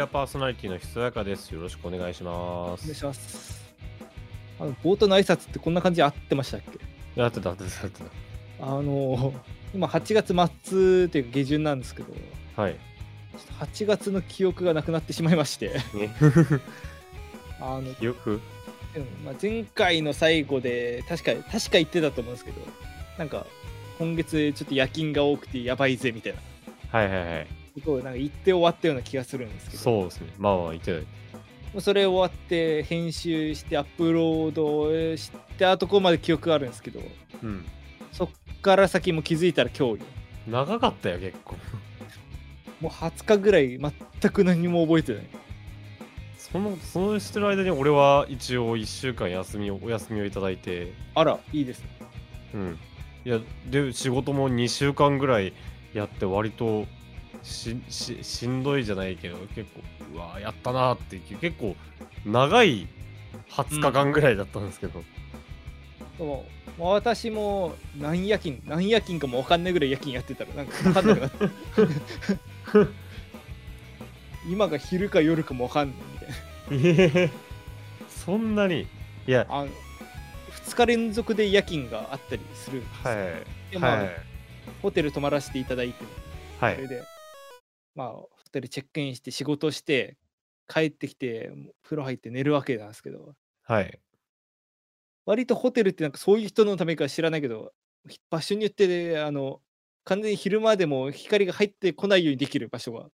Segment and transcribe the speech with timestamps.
[0.00, 1.50] ラーパーソナリティのひそやかです。
[1.50, 2.94] よろしくお願いしまお願いす。
[2.94, 3.60] します。
[4.58, 6.60] あの冒頭の挨拶ってこんな感じで合ってましたっ
[7.14, 7.20] け？
[7.20, 8.02] やってた、やってた、やって
[8.62, 9.34] あの
[9.74, 12.14] 今8月末というか下旬なんですけど。
[12.56, 12.72] はい。
[12.72, 12.76] っ
[13.58, 16.14] と8月の記憶がなくなってしまいまして、ね、
[17.60, 18.40] あの、よく
[18.96, 22.60] うんまあ、前回の最後で確か確か言ってたと思うんですけど、
[23.18, 23.46] なんか
[23.98, 26.40] 今月ちょっと夜勤が多くてやばいぜみたいな
[26.98, 27.59] はいはいはい。
[27.74, 30.32] ことをなんか言って終わったような気がするんですけど、そうですね。
[30.38, 31.06] まあまあ、言ってない。
[31.78, 37.00] それ終わって編集してアップロードしてあとここまで記憶があるんですけど
[37.44, 37.64] うん。
[38.10, 38.28] そっ
[38.60, 40.06] から先も気づいたら今日よ
[40.48, 41.56] 長かったよ、結構。
[42.80, 45.22] もう20日ぐらい全く何も覚えてない
[46.36, 51.88] その、そのしてる間に俺は一応1週間休みを、お休みをいただいて、あらいいですね
[52.54, 52.78] うん。
[53.24, 53.38] いや、
[53.70, 55.52] で、仕事も2週間ぐらい
[55.94, 56.86] やって、割と
[57.42, 59.80] し、し、しんどいじゃないけど、結構、
[60.14, 61.76] うわやったなーっていう、結構、
[62.24, 62.88] 長い
[63.50, 65.02] 20日間ぐらいだったんですけど、
[66.18, 66.44] でも
[66.78, 71.48] まあ私も何夜勤何夜勤かも分かんないぐらい夜勤やってたらなんか分かんなくなって。
[74.48, 77.08] 今が昼か夜かも分かんないみたいな。
[77.08, 77.30] ええ
[78.08, 78.86] そんなに？
[79.26, 79.46] いや。
[79.48, 79.68] あの
[80.66, 83.14] 2日連続で夜勤があったりするんですよ。
[83.14, 83.72] はい。
[83.72, 84.10] でまあはい。
[84.82, 86.04] ホテル泊まらせていただいて
[86.60, 86.74] はい。
[86.76, 87.02] それで、
[88.00, 90.16] まあ、ホテルチェックインして仕事して、
[90.66, 93.34] 帰ってきて、風呂入って寝るわけなんですけど、
[93.64, 94.00] はい。
[95.26, 97.74] 割とホテルってなんかそういう人のためか知らないけど、
[98.08, 99.60] ひ場所によって、ね、あの、
[100.04, 103.10] 完全に昼間でも光が入ってこないようにできる場所が、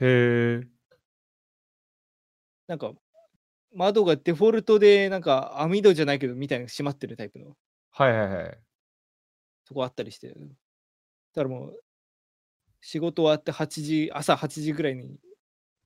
[0.00, 0.68] へえ。
[2.66, 2.92] なんか、
[3.74, 7.56] 窓がデフォルトで、なんか網戸じゃないけど、みたいな閉まってるタイプの。
[7.92, 8.58] はいはいはい。
[9.64, 10.34] とこあったりして、だ
[11.36, 11.80] からもう、
[12.80, 15.20] 仕事終わって8時、朝8時ぐらいに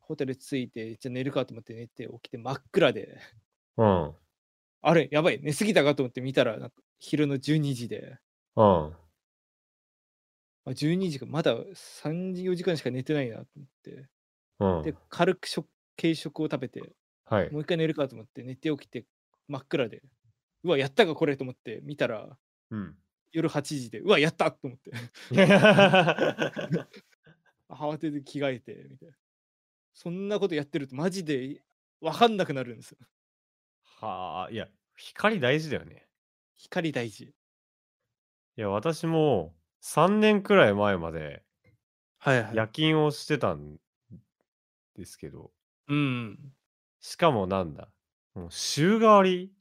[0.01, 3.21] ホテル着いて、じゃあ寝るかと思って寝て起きて真っ暗で、
[3.77, 4.17] うん。
[4.83, 8.19] あれ、やばい、寝すぎたかと思って見たら、なんか昼の12時で、
[8.57, 8.97] うん。
[10.65, 14.09] あ12時か、まだ3時、4時間しか寝てないなと思って、
[14.59, 14.93] うん。
[14.93, 15.69] で、軽く食
[16.01, 17.51] 軽食を食べて、はい。
[17.51, 19.07] もう一回寝るかと思って、寝て起きて
[19.49, 20.03] 真っ暗で、
[20.65, 22.39] うわ、やったかこれと思って見たら、
[22.71, 22.97] うん
[23.35, 24.91] 夜8時で、うわ、やったと思って、
[25.47, 26.89] は
[27.69, 29.17] 慌てて着替えて、みたいな。
[29.93, 31.63] そんなことやってると、マジで
[32.01, 32.99] 分かんなくなるんですよ。
[34.01, 36.07] あいや光大事だよね
[36.55, 37.25] 光大事。
[37.25, 37.33] い
[38.57, 41.43] や私も3年くらい前まで
[42.19, 43.79] はいは夜勤をしてたん
[44.95, 45.53] ですけど
[45.89, 46.55] うん。
[47.01, 47.89] しかもなんだ
[48.35, 49.53] もう週替わり？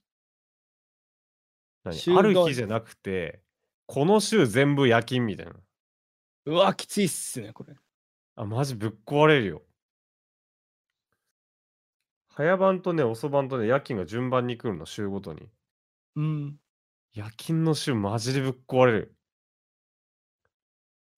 [1.84, 1.96] 何？
[1.96, 3.42] あ週替わりる日じゃなくて
[3.86, 5.54] この週全部夜勤みたいな
[6.46, 7.74] うわ、きついっすね、これ。
[8.36, 9.64] あ、マジぶっ壊れるよ。
[12.28, 15.50] 早番とね、遅番とね、夜勤が順番に来るの、週ごとに。
[16.16, 16.60] うん。
[17.14, 19.16] 夜勤の週、マジでぶっ壊れる。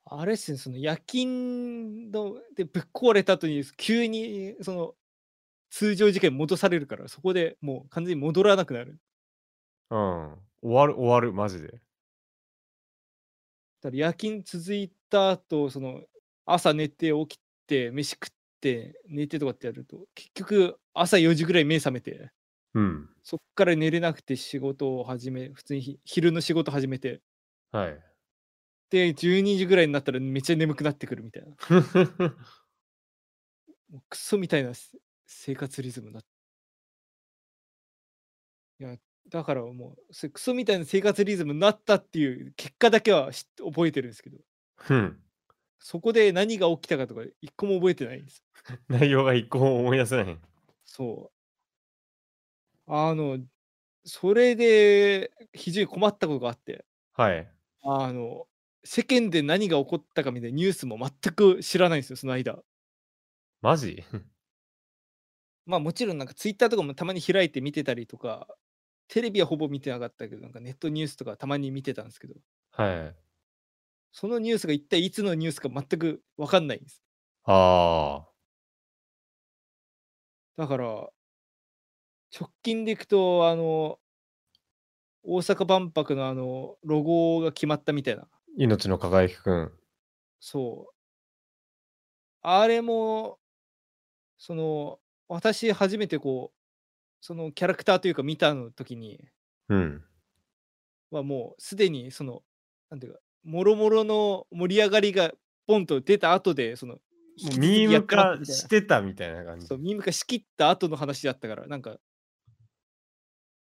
[0.06, 4.96] あれっすね、その夜勤のでぶっ壊れた後に急にその
[5.72, 9.00] 通常時間に戻されるから、そこでもう完全に戻らなくなる。
[9.90, 9.98] うん。
[10.62, 11.82] 終わる、終わる、マジで。
[13.86, 16.02] だから夜勤続いた後、その
[16.44, 18.30] 朝寝て起きて飯食っ
[18.60, 22.32] て寝てとかってやると、結局朝4時ぐらい目覚めて、
[22.74, 23.10] うん。
[23.22, 27.22] そっから寝れなくて仕事を始め、普通にひ昼の仕事始めて、
[27.72, 28.00] はい。
[28.90, 31.50] で、12時ぐらいになったらめっちゃ眠くなってくるみたいな。
[33.92, 34.98] もうクソみたいなせ
[35.28, 36.22] 生活リズムだ。
[38.80, 38.98] いや、
[39.30, 44.38] だからもう、クソみたいな生活リズムになったっていう結果だけは覚えてるんですけど、
[44.90, 45.22] うん。
[45.80, 48.44] そこで何が起きたかとか一個も覚えてないんです。
[48.90, 50.40] 内容が一個も思い出せない。
[50.86, 51.36] そう。
[52.88, 53.40] あの、
[54.06, 57.52] それで非常に困ったことがあって、はい。
[57.84, 58.48] あの、
[58.84, 62.64] 世間で何が起こったかみたいなニュースも全く知らないんですよ、その間。
[63.62, 64.04] マジ？
[65.66, 68.48] まあもちろんなんかツイッターとかもたまに開いて見てたりとか、
[69.08, 72.36] テレビはほぼ見てなかったけど、なんかネットニュースとかたまに見てたんですけど、
[72.72, 73.16] はい。
[74.12, 77.02] そのニュースが一体いつのニュースか全くわかんないんです。
[77.44, 78.26] あ
[80.58, 81.10] だから、
[82.38, 84.00] 直近でいくと、あの、
[85.24, 88.24] 大阪万博のあの、ロゴが決まったみたいな。
[88.24, 88.26] ー。
[88.58, 89.72] 命の輝きくん。
[90.40, 90.94] そう。
[92.42, 93.40] あれも、
[94.38, 96.65] その、私初めてこう、
[97.26, 99.20] そのキャラクターというか見たの時に、
[99.70, 100.04] うん。
[101.10, 102.44] はもうすでにその、
[102.92, 105.32] なんていうか、もろもろの盛り上がりが
[105.66, 107.00] ポンと出た後で、その
[107.58, 109.80] ミーム化してたみたいな感じそう、。
[109.80, 111.98] ミーム化しきった後の話だったから、なんか、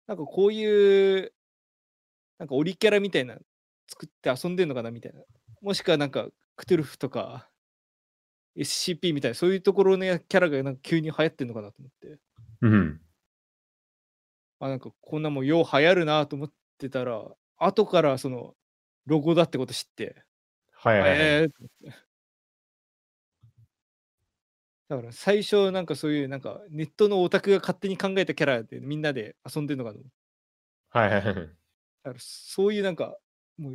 [0.07, 1.33] なんかこういう、
[2.39, 3.39] なんかオリキャラみたいな
[3.89, 5.21] 作って遊んでんのかなみたいな。
[5.63, 7.51] もしくはなんか、クトゥルフとか、
[8.57, 12.21] SCP みたいな、そういうところのキャラがなんか急に流行ってんのかなと思って。
[12.61, 13.01] うん。
[14.61, 17.25] あ、なんかこんなもんよう流行るなと思ってたら、
[17.57, 18.55] 後からその、
[19.07, 20.23] ロゴだってこと知って、
[20.73, 21.19] はいはいはい。
[21.21, 21.51] えー
[24.89, 30.01] だから最初なんかそういうなんかネットのオタクが勝手に考えたキャラでみんなで遊んでるのかと
[30.91, 31.35] はいはいはい。
[31.35, 31.49] だか
[32.05, 33.19] らそういうなんか
[33.59, 33.73] もう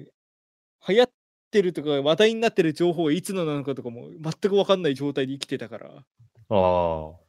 [0.88, 1.12] 流行っ
[1.52, 6.04] てるとか話題になってる情報がいつのなのかとかも全く分かんない状態で生きてたからあ
[6.50, 7.24] あ。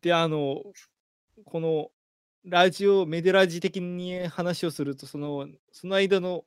[0.00, 0.64] であの
[1.44, 1.90] この
[2.44, 6.44] ラジオメデラジ的に話をするとそのその間の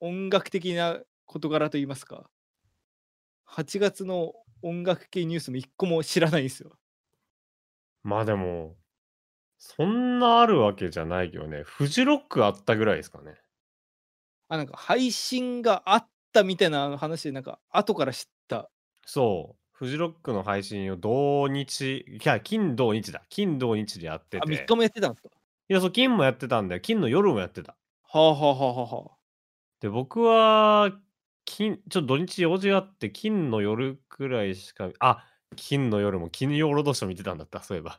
[0.00, 2.28] 音楽的な事柄といいますか
[3.48, 6.72] 8月の音楽系ニュースも一個も知らないんですよ
[8.06, 8.76] まあでも、
[9.58, 11.64] そんなあるわけじゃないけどね。
[11.64, 13.34] フジロックあったぐらいですかね。
[14.48, 18.70] あなんか配信があったみたいな話でなんか後から知った
[19.04, 19.65] そう。
[19.78, 23.22] フジロックの配信を土日、いや、金土日だ。
[23.28, 24.50] 金土日でやってあて。
[24.50, 25.28] 3日もやってたんですか？
[25.68, 26.80] いや、そう、金もやってたんだよ。
[26.80, 27.76] 金の夜もやってた。
[28.04, 29.16] はあはあはあはあはあ
[29.80, 30.98] で、僕は、
[31.44, 35.24] 金、ちょっと土日用事があって、金の夜くらいしか、あ、
[35.56, 37.98] 金の夜も金曜ロードショー見てたんだった、そういえば。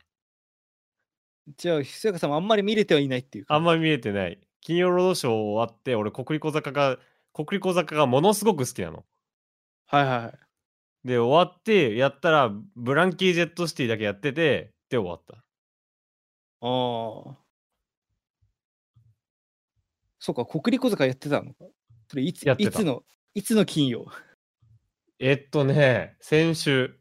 [1.56, 3.54] じゃあ、ひそやかさんもあんまり見れてはいないっていうか。
[3.54, 4.40] あんまり見えてない。
[4.60, 6.98] 金曜ロードショー終わって、俺、国立小坂が、
[7.32, 9.04] 国立小坂がものすごく好きなの。
[9.86, 10.47] はいはいはい。
[11.08, 15.34] で、終わって、やったら、ブランキー・ジェット・シティだけやってて、で、終わった。
[15.34, 15.40] あ
[16.60, 17.38] あ。
[20.18, 21.64] そうか、国立小坂やってたのか？
[22.08, 23.02] それいつやってたいつの、
[23.34, 24.06] いつの金曜？
[25.18, 27.00] えっとね、先週、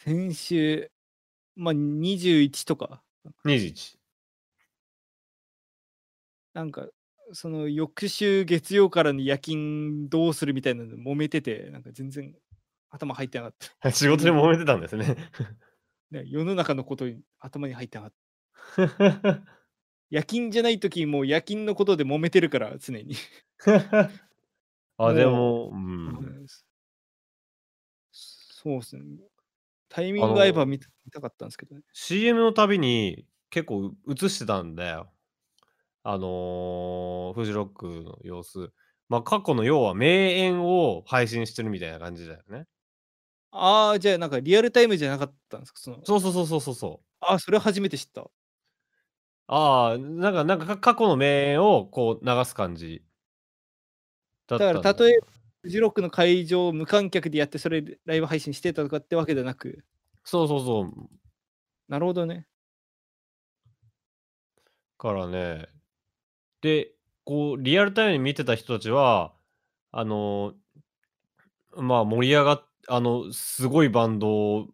[0.00, 0.90] 先週、
[1.54, 3.02] まあ21とか。
[3.46, 3.96] 21。
[6.54, 6.88] なんか、
[7.32, 12.34] その翌週月曜からの夜勤どうするみたいなので揉めてて、なんか全然
[12.92, 13.90] 頭入ってなかった。
[13.92, 15.16] 仕事で揉めてたんですね。
[16.10, 18.12] ね、世の中のことに頭に入ってなかっ
[18.76, 18.82] た。
[20.10, 23.14] 夜勤じゃない時も夜勤のことで揉めてるから、常に。
[24.98, 26.08] あ、でも、うん。
[26.08, 26.46] うん
[28.12, 29.02] そうですね。
[29.88, 31.82] タイミング合えば見た見たかったんですけどね。
[31.92, 35.10] CM のたびに結構映してたんだよ。
[36.04, 38.70] あのーフジロックの様子。
[39.08, 42.66] まあ、過去の要は名演を配信してるみたいな感じだよね。
[43.54, 45.80] ああ、じゃあなんかリアルタイムじゃなかったんですか？
[45.80, 47.06] そのそうそうそうそうそうそう。
[47.20, 48.28] ああ、それ初めて知った。
[49.48, 53.04] ああ、なんか、なんかか過去の名演をこう流す感じ
[54.48, 55.18] だったから例え
[55.62, 59.84] フジロックの会場を無観客でやって、それでライブ配信してたとかってわけではなく、
[60.24, 61.12] そうそうそう。
[61.88, 62.46] なるほどね。
[64.98, 65.68] からね。
[66.62, 66.92] で、
[67.24, 69.34] こう、リアルタイムに見てた人たちは、
[69.92, 70.54] あの、
[71.76, 74.68] まあ、盛り上がっ、あの、すごいバンド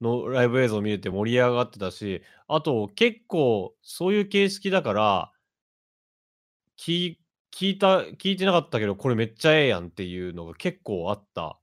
[0.00, 5.32] のライブ映像を見れて盛り上がってたし、あと、結構、そういう形式だから、
[6.78, 7.20] 聞い
[7.52, 11.60] 聞いた、聞いてなかったけど、これめっちゃええやんっていうのが結構あった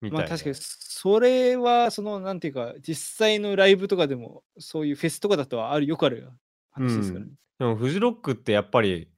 [0.00, 0.24] みたいな。
[0.24, 6.30] まあ確かに、それは、その、なんていうか、実際のライブとかでも、そういうフェスとかだとある、よくある
[6.72, 7.32] 話ですからね。
[7.58, 9.10] でもフジロックってやっぱり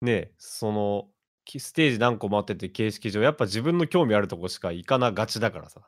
[0.00, 1.17] ねそのき
[1.56, 5.80] ステージ何個待ってて形式上やっぱ自分の興味あるとこしか行かながちだからさ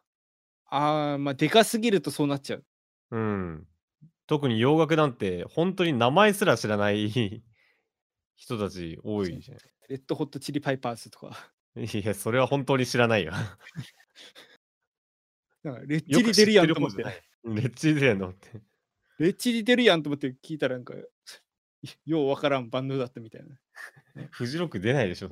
[0.70, 2.64] ああ、まあ、でかすぎるとそうなっちゃう。
[3.10, 3.66] うん
[4.26, 7.10] 特に洋楽なんて本当に名前すら知らない
[8.36, 9.56] 人たち多いじゃ
[9.88, 11.36] レッドホットチリパイパーズとか。
[11.76, 13.32] んいやそれは本当に知らないよ
[15.62, 17.02] なんか レッチリ出るやんと思って。
[17.44, 18.62] レッチリ出るやんと思って
[19.20, 20.94] レッチリ出るやんと思って聞いたらなんか、
[22.04, 24.28] ようわからんバンドだったみたいな。
[24.30, 25.28] フジロック出ないでしょ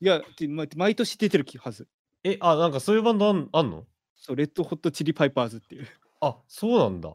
[0.00, 1.88] いや、てま毎年出てるはず。
[2.24, 3.86] えあなんかそういうバンドあんあんの？
[4.14, 5.88] そう、レッドホットチリパイパーズっていう。
[6.20, 7.14] あそうなんだ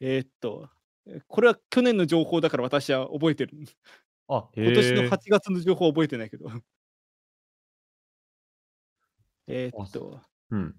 [0.00, 0.68] えーっと、
[1.06, 3.52] えこれは去年の情報だから私は覚えてる。
[4.28, 6.50] あへ今年のえ8月の情報は覚えてないけど。
[9.46, 10.74] えーあっと、うん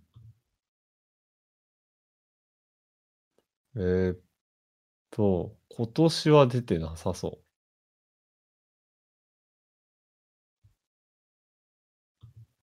[3.76, 4.20] えー、っ
[5.20, 7.40] と、今年は出てなさそ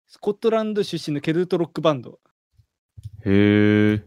[0.08, 2.20] スコットランド出身のケルトロックバンド。
[3.26, 3.32] う。
[3.32, 4.06] へえ。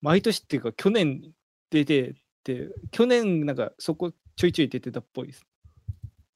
[0.00, 1.30] 毎年っていうか、去年
[1.68, 5.44] 出てて、去年なんかそこちょいちょい出てたっぽいです。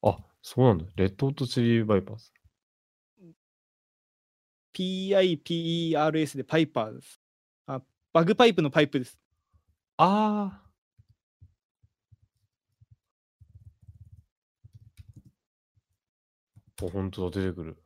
[0.03, 0.85] あ、そうなんだ。
[0.95, 2.31] レッドホットチリバイパーズ。
[4.75, 7.19] PIPERS でパイパーです。
[8.17, 9.19] あ、バグパイプのパイプです。
[9.97, 10.67] ああ。
[16.81, 17.77] お、本当だ、出てくる。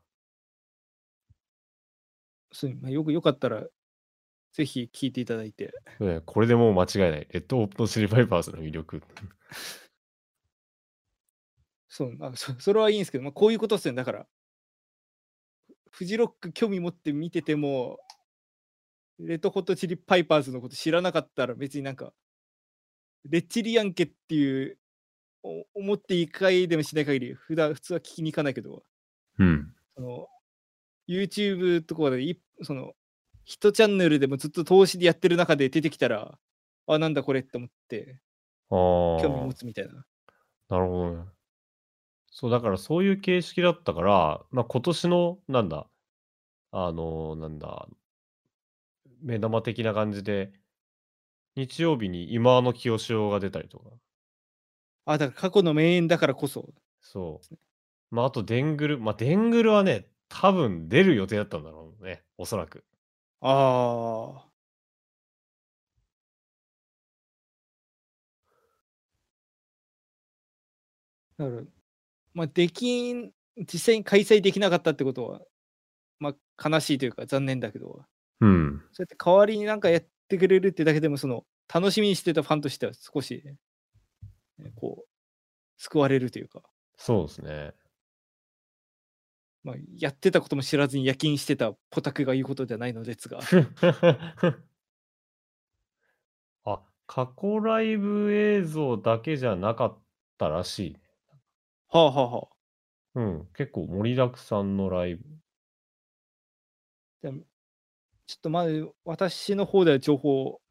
[2.54, 3.66] そうまあ、よくよかったら、
[4.54, 5.74] ぜひ聞いていただいて。
[6.00, 7.28] ねこれでもう間違いない。
[7.30, 9.02] レッドホットチリパイパーズの魅力。
[11.88, 13.98] そうあそそれはいいんですけど、まあ、こういうことですよね。
[13.98, 14.28] だから、
[15.90, 18.00] フジロック興味持って見てても、
[19.20, 22.14] レッドホットチリパイパーズのこと知らなかったら別になんか、
[23.26, 24.78] レッチリやんけっていう、
[25.44, 28.84] お思っていい回でもしない限り、普段普通は聞きに行かないけど、
[29.40, 29.74] うん。
[29.96, 30.28] その
[31.08, 32.94] YouTube とかでいその
[33.48, 36.38] 1チャンネルでもずっと投資でやってる中で出てきたら、
[36.88, 38.20] あ、なんだこれって思って、
[38.70, 38.74] あ
[39.22, 39.54] 興味持あ。
[39.54, 40.06] つみたいな。
[40.70, 41.24] なるほどね。
[42.32, 45.88] そう、だからそういう形式だったから、まあ、今年の、なんだ、
[46.72, 47.88] あの、なんだ、
[49.22, 50.52] 目玉的な感じで、
[51.56, 53.90] 日曜日に今の清志郎が出たりとか、
[55.06, 56.74] あ、だから過去の名演だからこそ。
[57.02, 57.56] そう。
[58.12, 62.86] まあ、あと、デングル、まあ、デングルはね、多分出る予定だったんだろうね、おそらく。
[63.42, 64.52] ああ。
[71.38, 71.64] だから、
[72.34, 75.42] まあ、できん、実際に開催できなかったってことは、
[76.20, 78.06] まあ、悲しいというか残念だけど、
[78.42, 78.84] うん。
[78.92, 83.44] そうやって代わりになんかやってくれるってだけでも、その、楽しみにしてたファンとしては少し、
[84.58, 85.08] ねこう、
[85.78, 86.62] 救われるというか、
[86.98, 87.74] そうですね。
[89.64, 93.40] まあ、やってたことも知らずに夜勤してたポタクが言うことじゃないのですが、
[96.66, 99.98] あ、過去ライブ映像だけじゃなかっ
[100.40, 101.00] たらしいね。
[101.90, 102.48] はあはあはあ。
[103.14, 105.24] うん、結構盛りだくさんのライブ。
[107.22, 107.44] でも
[108.32, 108.72] ちょっとまだ
[109.04, 110.62] 私の方では情報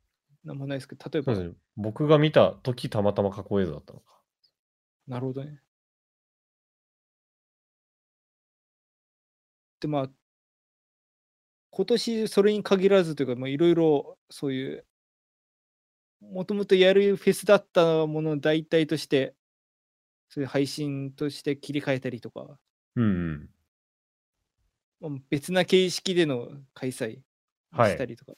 [0.44, 1.58] なんもないですけど、例えば、そうですね。
[1.76, 4.22] 僕が見た時たまたま過去映像だったのか。
[5.06, 5.60] なるほどね。
[9.78, 10.10] で、まあ、
[11.68, 14.86] 今年それに限らずというか、まあ、いろいろそういう、
[16.22, 19.34] もともとやるフェスだったものを代替として、
[20.30, 22.58] そういう配信として切り替えたりとか、
[22.96, 23.50] うんうん。
[25.00, 27.22] まあ別な形式での開催はい
[27.72, 28.32] したりとか。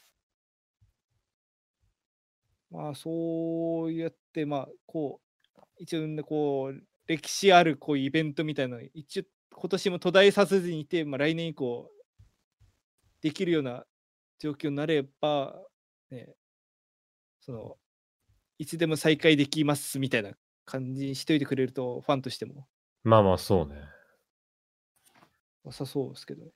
[2.70, 5.20] まあそうやってまあこ
[5.56, 9.22] う一応ねこう歴史あるこうイベントみたいなのを一応
[9.54, 11.90] 今年も途絶えさせずにいて、まあ、来年以降
[13.20, 13.84] できるような
[14.38, 15.54] 状況になれば、
[16.10, 16.34] ね、
[17.40, 17.76] その
[18.58, 20.30] いつでも再開できますみたいな
[20.64, 22.66] 感じにしといてくれるとファンとしても
[23.04, 23.74] まあまあ、そうね。
[25.64, 26.50] 良さそうですけどね。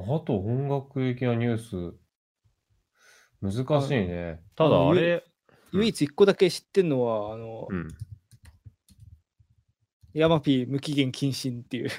[0.00, 1.96] ああと音楽的なニュース、
[3.40, 4.42] 難しいね。
[4.54, 5.36] ただあれ、うん
[5.72, 7.88] 唯一一個だけ知ってんのは、あの、うん。
[10.14, 11.88] ヤマピー無期限謹慎っていう。
[11.88, 11.90] い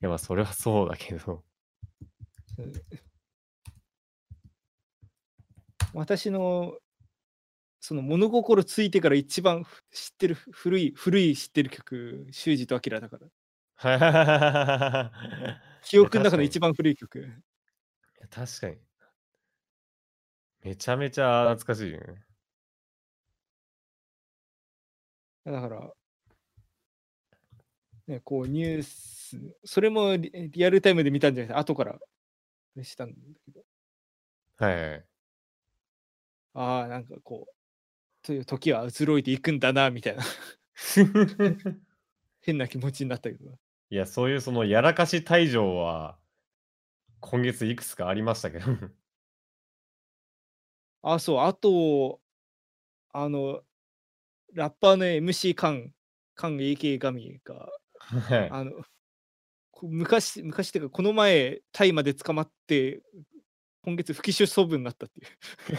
[0.00, 1.42] やまあそれはそうだけど。
[5.92, 6.78] 私の
[7.80, 13.26] その物心ついてから一番ふ知ってる古い古い知ってる曲修二と明だから
[15.82, 16.70] 記憶の中の一番。
[16.70, 17.22] 番古い曲い
[18.20, 18.76] や確かに。
[20.62, 22.24] めちゃめちゃ懐かしいよね。
[25.44, 25.92] だから
[28.06, 31.98] ねこうニュースそれもリリアルタイムで見たんじゃなくて後から
[32.82, 33.62] したんだけど
[34.56, 35.04] はいはい。
[36.54, 37.52] ああなんかこう
[38.22, 40.22] という時は移ろいでいくんだなみたいな
[42.42, 43.58] 変な気持ちになったけど
[43.92, 46.16] いや、そういうそのやらかし退場は、
[47.20, 48.64] 今月いくつかありましたけど。
[51.02, 52.22] あそうあと
[53.12, 53.62] あの
[54.54, 55.92] ラッパーの MC カン
[56.34, 58.82] カン AK ガミがはいあの
[59.72, 63.02] こ昔昔っていうかこの前タイまで捕まって
[63.82, 65.26] 今月不起訴処分になったっていう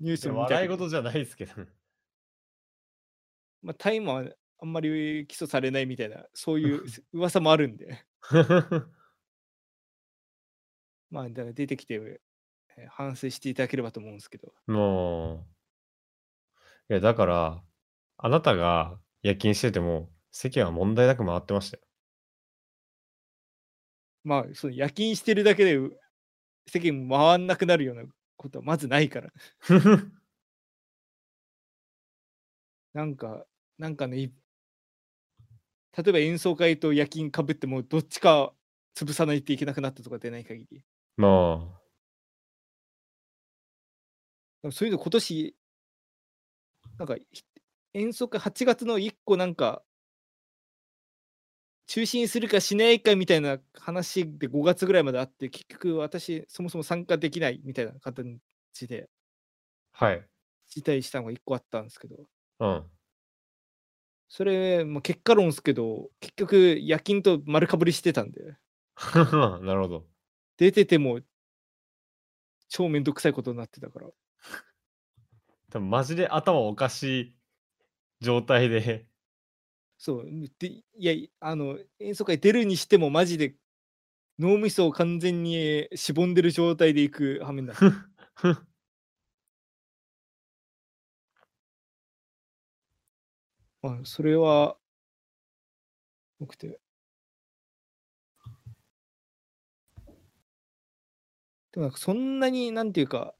[0.00, 1.52] ニュースを見たけど笑い事じゃないですけど。
[3.62, 4.28] まあ、タイも
[4.62, 8.04] あんまり起訴されないみたいなそういう噂もあるんで。
[11.10, 14.54] まあだから出てきて、えー反省していただければと思うんですけど。
[14.66, 15.46] も
[16.88, 17.62] う、いや、だから、
[18.16, 21.82] あなたが夜勤してても、世間は問題なく回ってましたよ。
[24.24, 25.98] まあその夜勤してるだけでう
[26.66, 28.04] 世間回んなくなるような
[28.36, 29.32] ことはまずないから。
[32.94, 33.44] なんか、
[33.78, 34.32] なんかね、い
[35.96, 38.52] 例えば演奏会と夜勤かぶってもどっちか
[38.96, 40.84] 潰さないといけなくなったとかでない限り。
[41.16, 41.78] ま
[44.64, 44.70] あ。
[44.70, 45.56] そういうの今年、
[46.98, 47.44] なんか、ひ
[47.94, 49.82] 演奏会8月の1個なんか
[51.86, 58.40] 中止にするかしないかみたいな話で5月ぐらいまであって、結局私そもそも参加できないみたいな形
[58.88, 59.10] で
[59.92, 60.26] はい。
[60.68, 62.16] 辞退したのが1個あったんですけど、
[62.60, 62.84] うん。
[64.34, 68.56] それ、まあ、結果論ですけど、結局夜勤と丸かぶりしてたんで、
[69.60, 70.06] なるほど。
[70.56, 71.20] 出てても
[72.66, 74.08] 超めんどくさいことになってたから。
[75.68, 77.36] 多分マジで頭おかしい
[78.22, 79.06] 状態で。
[79.98, 80.26] そう、
[80.58, 83.54] で、いや、あの、演奏会出るにしてもマジで
[84.38, 87.84] 脳みそを完全にしぼんでる状態で行く羽目になった。
[93.82, 94.76] まあ、それは、
[96.38, 96.80] 多くて。
[101.72, 103.34] でもなんかそんなになんていうか、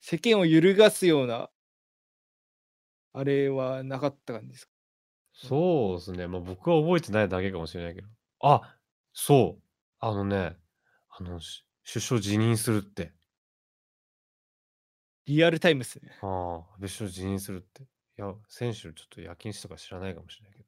[0.00, 1.50] 世間を揺るがすような、
[3.12, 4.72] あれはなかった感じですか？
[5.32, 6.26] そうですね。
[6.28, 8.08] まあ僕は覚えてないだけかもしれないけど。
[8.42, 8.76] あ、
[9.12, 9.62] そう。
[9.98, 10.56] あのね、
[11.08, 13.12] あの、し首相辞任するって。
[15.26, 16.12] リアルタイムっすね。
[16.22, 17.86] ああ、安倍首相辞任するって。
[18.18, 20.64] いや、選手ちょっと夜勤士とか知らないかもしれないけ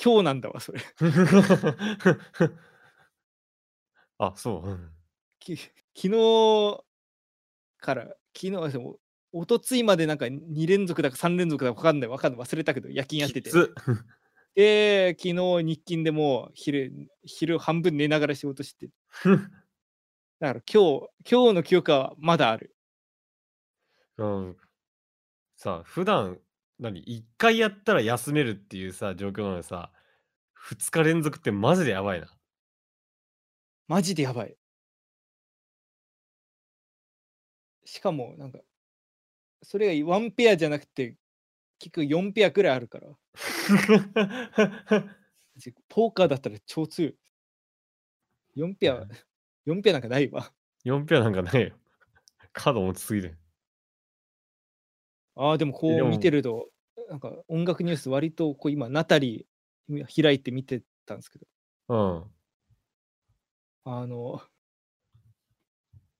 [0.00, 0.78] 今日なんだわ、それ。
[0.78, 0.86] ど。
[4.18, 4.68] あ、そう。
[4.68, 4.90] うん
[5.40, 6.84] き昨日
[7.78, 8.02] から、
[8.36, 8.98] 昨日、でも、
[9.32, 13.50] おとついまでなんか2連続だか3連続だか分かんない、分かんない、忘れたけど、夜勤やってて。
[14.54, 16.92] で、昨日日勤でもう昼、
[17.24, 18.88] 昼半分寝ながら仕事して、
[20.40, 22.74] だから今日、今日の記憶はまだある。
[24.16, 24.56] うん、
[25.58, 26.38] さあ、普段、
[26.78, 29.90] 何、1回やったら休めるっていうさ、状況なのにさ、
[30.54, 32.28] 2日連続ってマジでやばいな。
[33.88, 34.56] マジでやばい。
[37.84, 38.60] しかも、なんか、
[39.64, 41.16] それがワンペアじゃなくて、
[41.80, 43.08] 結局4ペアくらいあるから、
[45.56, 47.16] じポーカーだったら超強い。
[48.54, 49.08] 4ペア、
[49.66, 50.52] 4ペアなんかないわ。
[50.84, 51.76] 4ペアなんかないよ。
[52.52, 53.36] カード持ちすぎる。
[55.38, 56.68] ああ、でもこう見てると、
[57.08, 61.46] なんか音楽ニュース割とこう今、ナタリー開いて見てたんですけど、
[61.88, 62.24] うん。
[63.84, 64.42] あの、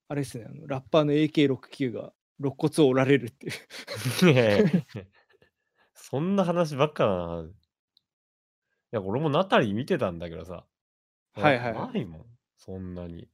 [0.07, 3.50] あれですね、あのラッパーの AK69 が肋骨を折られるってい
[4.31, 4.33] う。
[4.33, 4.70] いやいや
[5.94, 7.42] そんな話ばっかだな。
[7.42, 7.52] い
[8.92, 10.64] や、俺もナタリー見てたんだけどさ。
[11.33, 12.26] はいはいはいないもん、
[12.57, 13.28] そんなに。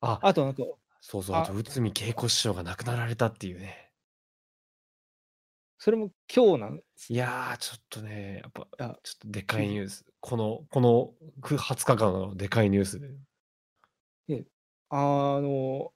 [0.00, 0.62] あ、あとなんか、
[1.00, 3.87] そうそう、ああと内海恵子師匠が亡くなられたっていうね。
[5.78, 6.76] それも今日なん？
[6.76, 10.04] ですいやー、ちょっとね、やっぱ、あちょっとでかいニュース。
[10.20, 14.44] この、このく20日間のでかいニュースで。
[14.90, 15.92] あの、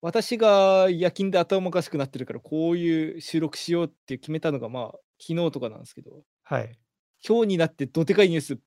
[0.00, 6.78] 私が夜勤で頭おかしくなってるから、こういう収録しようって決めたのが、まあ、昨日とかなんですけど、はい。
[7.26, 8.58] 今日になってどでかいニュース、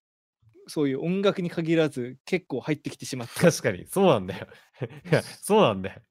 [0.67, 4.47] そういう音楽に限らず結構入ってきてしまって、確かに、そうなんだよ。
[5.09, 6.01] いや、そうなんだよ。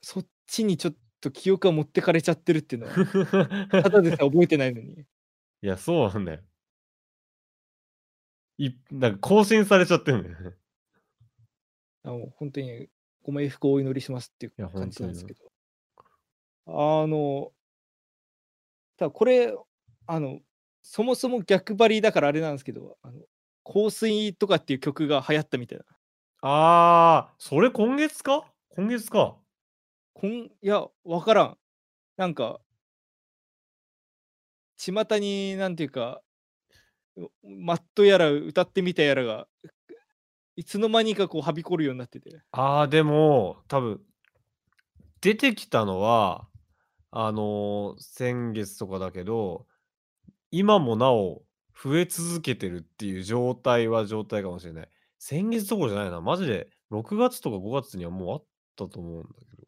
[0.00, 4.92] そっちにちょっと記憶が持ってかれちゃってるっていうのは、 ただでさえ覚えてないのに。
[4.92, 5.06] い
[5.60, 6.40] や、そうなんだよ。
[8.58, 10.56] いなんか更新されちゃってるんだよね。
[12.04, 12.88] あの本当に
[13.22, 15.52] ご冥福をお祈りしますっていう感じなんです本けど。
[16.66, 17.52] あの、
[18.96, 19.56] ただこれ、
[20.06, 20.40] あの、
[20.82, 23.20] そもそも逆張りだからあれなんですけど、あの
[23.64, 25.84] 香水とかっていう曲が流行ったみたいな。
[26.42, 28.44] あー、それ今月か？
[28.70, 29.36] 今月か。
[30.14, 31.58] こんいや、わからん。
[32.16, 32.60] なんか、
[34.76, 36.22] 巷になんていうか、
[37.42, 39.46] マットやら歌ってみたやらが、
[40.56, 42.42] いつの間にかこうはびこるようになってて。
[42.52, 44.00] あー、でも、多分
[45.22, 46.48] 出てきたのは、
[47.12, 49.66] あのー先月とかだけど、
[50.50, 51.42] 今もなお
[51.80, 54.88] 増え続けてるっていう状態は状態かもしれない。
[55.18, 56.20] 先月どころじゃないな。
[56.20, 58.44] マジで6月とか5月にはもうあっ
[58.76, 59.61] たと思うんだけど。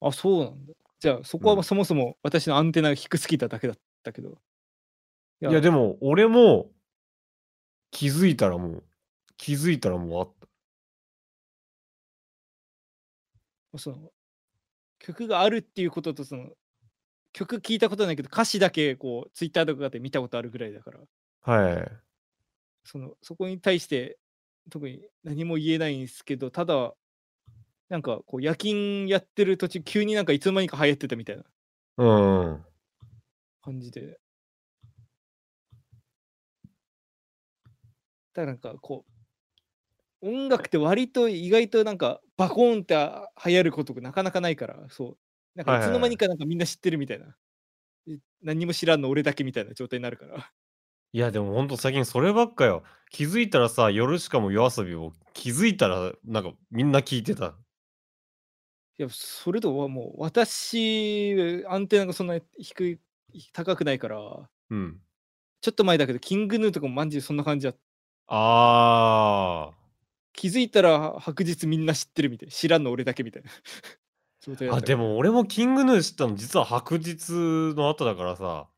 [0.00, 0.72] あ、そうなんだ。
[0.98, 4.38] じゃあ、そこうんはそもそも私のアンテナが低すぎただけだったけど。
[5.42, 6.70] いいや、でも、俺も
[7.90, 8.84] 気づいたらもう、
[9.36, 10.48] 気づいたらもうあった。
[13.78, 14.10] その
[14.98, 16.50] 曲があるっていうこととその
[17.32, 21.00] 曲聞いたことないけど歌詞だけこうツイッターとかで見たことあるぐらいだから
[21.42, 21.88] はい。
[22.84, 24.18] そのそこに対して
[24.70, 26.92] 特に何も言えないんですけどただ
[27.90, 31.42] なんかこう夜勤やってる途中急になんかいつの間にか流行ってたみたいな
[31.98, 32.64] うんうん。
[33.62, 34.18] 感じで。
[38.32, 39.04] だからなんかこ
[40.22, 45.18] う、音楽って割と意外となんかバコーンってあ流行ることがなかなかないから、そう。
[45.56, 47.34] なんかいつの間にかなんかみんな知ってるみたいな。
[48.06, 50.52] い何にも知らんの俺だけみたいな状態になるから。
[51.12, 52.84] いや、でもほんと最近そればっかよ。
[53.10, 57.56] 気づいたらさ、夜しかも夜遊びを気づいたらなんかみんな聞いてた。
[59.00, 62.98] いや、それとはもう私、アンテナがそんな低い
[63.54, 64.20] 高くないから、
[64.68, 65.00] うん。
[65.62, 67.72] ちょっと前だけど、キングヌーとかもマジでそんな感じだ
[68.26, 69.70] あ
[70.34, 72.52] 気づいたら白日みんな知ってるみたいな。
[72.52, 73.50] 知らんの俺だけみたいな。
[74.76, 74.82] あ。
[74.82, 77.30] でも俺もキングヌー知ったの実は白日
[77.74, 78.68] の後だからさ。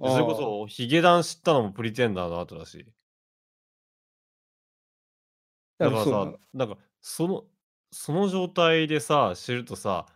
[0.00, 2.84] でそれこそヒゲダン知ったのもプリテンダーの後だし。
[5.78, 7.44] だからさ、なんかその
[7.92, 10.06] その状態でさ、知るとさ、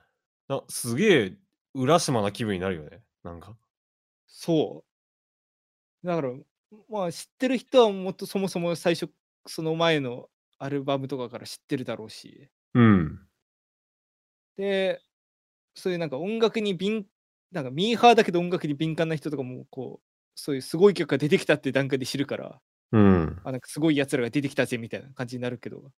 [0.49, 1.39] なすげえ
[1.75, 3.03] 浦島な気分になるよね。
[3.23, 3.57] なんか。
[4.27, 4.85] そ
[6.05, 6.07] う。
[6.07, 6.33] だから、
[6.89, 9.11] まあ知ってる人はもっとそもそも最初、
[9.47, 12.51] その前のアルバムとかから知ってるだろうし。
[12.75, 13.29] うん。
[14.57, 15.01] で、
[15.75, 17.07] そういうなんか音楽に敏、
[17.53, 22.61] なんかミーハーだけど音楽に敏感な人とかも、こう、そういうすごい曲が出てきたって段階で知るから、
[22.93, 23.43] うん。
[23.45, 25.93] あ、なんかすごい奴らが出てきたぜみたいな感じになるけど、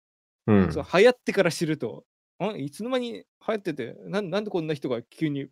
[0.48, 0.74] うん。
[0.74, 2.06] そう流行ってから知ると、
[2.40, 5.48] あいつの間に流行っててなん、なんでこんな人が急に、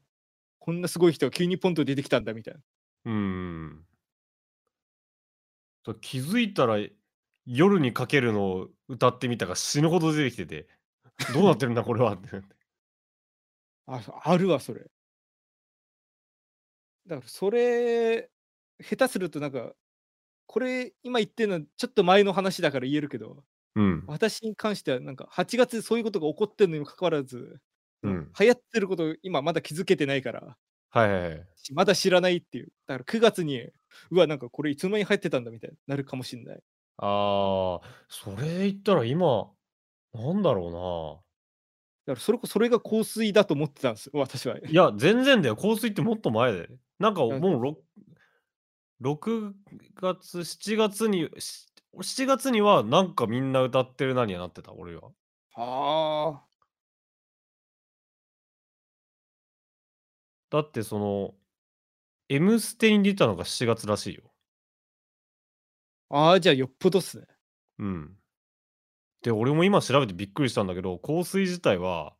[0.60, 2.60] こんなすごい人が急にポンと出てきたんだみたいな。
[3.05, 3.86] うん。
[5.84, 6.77] と気づいたら
[7.45, 10.67] 夜にかけるのを歌ってみたが死ぬほど出てきてて、
[11.34, 12.29] どうなってるんだこれはって。
[13.88, 14.89] あ、あるわ、それ。
[17.08, 18.29] だからそれ、
[18.81, 19.73] 下手するとなんか、
[20.47, 23.43] これ今言ってるのはちょっと前の話だから言えるけど、
[23.75, 24.07] うん。
[24.07, 27.59] 私に関してはなんか8月でそういうことが起こってるのにもかかわらず、
[28.03, 30.57] うん流行ってること今まだ気づけてないから、
[30.91, 31.47] はいはいはい。
[31.55, 32.69] しまだ知らないっていう。
[32.88, 33.61] だから9月に、
[34.11, 36.61] うわ、なんかこれいつの間に流行ってたんだみたいになるかもしんない。
[36.97, 39.51] ああ、それ言ったら今、
[40.13, 41.23] なんだろ
[42.05, 44.55] だからそれこそれが香水だと思ってたんですよ、私は。
[44.55, 44.69] うな。
[44.69, 45.55] いや、全然だよ。
[45.55, 46.69] 香水ってもっと前で。
[46.99, 47.83] なんかやもうろ
[49.01, 49.53] 6
[49.95, 51.67] 月、7月に、し
[52.01, 55.12] 7月にはなんかみんな歌ってるなにはなってた、俺は。
[55.53, 56.45] はあ。
[60.49, 61.34] だってその、
[62.29, 64.23] M ステに出たのが7月らしいよ。
[66.10, 67.25] ああ、じゃあよっぽどっすね。
[67.79, 68.17] うん。
[69.21, 72.15] で、俺も今調べてびっくりしたんだけど、香水自体は、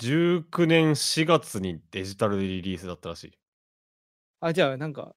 [0.00, 3.38] 19年4月にデジタルでリリースだったらしい。
[4.40, 5.14] あ、じゃあなんか、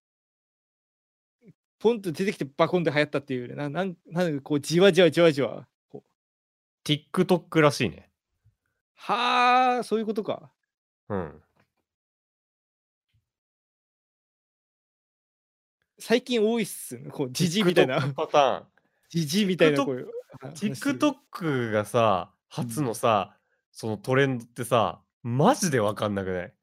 [1.82, 5.67] ポンと出てきてバコンで流行ったっていうな、なんなんかこうじわじわじわじわ。
[5.89, 8.12] こう TikTok らしいね。
[8.94, 10.52] はあ、そういうことか。
[11.10, 11.41] うん。
[15.98, 17.10] 最近多いっすね。
[17.10, 18.67] こう、じじみたいなパターン。
[19.10, 20.12] じじみたいなる。
[20.54, 23.38] TikTok がさ、初のさ、
[23.72, 26.54] そのトレンドってさ、マジでわかんなくない？